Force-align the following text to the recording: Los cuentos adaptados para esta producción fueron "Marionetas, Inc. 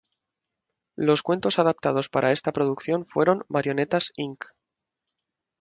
Los 0.95 1.21
cuentos 1.21 1.59
adaptados 1.59 2.09
para 2.09 2.31
esta 2.31 2.51
producción 2.51 3.05
fueron 3.05 3.45
"Marionetas, 3.49 4.13
Inc. 4.15 4.45